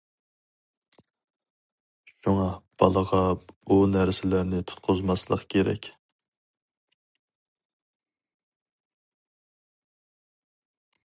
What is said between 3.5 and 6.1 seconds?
ئۇ نەرسىلەرنى تۇتقۇزماسلىق كېرەك.